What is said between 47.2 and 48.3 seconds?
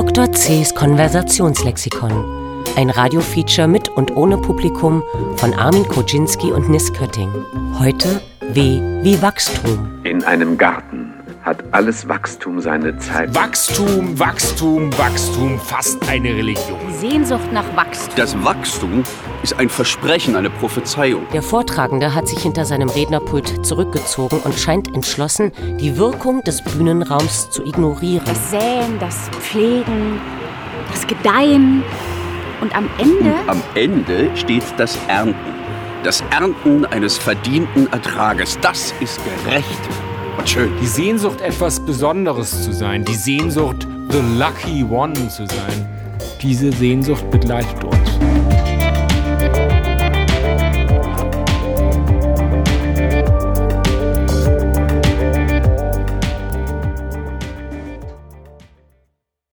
begleitet uns.